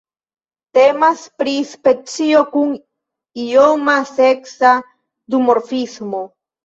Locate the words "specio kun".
1.73-2.71